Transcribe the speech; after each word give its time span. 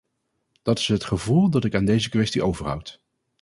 Dat 0.61 0.77
is 0.79 0.87
het 0.87 1.03
gevoel 1.03 1.49
dat 1.49 1.65
ik 1.65 1.75
aan 1.75 1.85
deze 1.85 2.09
kwestie 2.09 2.43
overhoud. 2.43 3.03